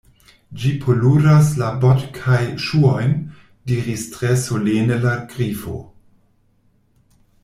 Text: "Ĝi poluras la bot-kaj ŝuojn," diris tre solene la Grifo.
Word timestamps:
"Ĝi 0.61 0.69
poluras 0.85 1.49
la 1.63 1.67
bot-kaj 1.83 2.39
ŝuojn," 2.67 3.13
diris 3.73 4.07
tre 4.15 4.31
solene 4.45 4.97
la 5.07 5.13
Grifo. 5.35 5.75